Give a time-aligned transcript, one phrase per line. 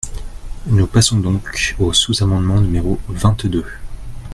[0.65, 3.65] Nous passons donc au sous-amendement numéro vingt-deux.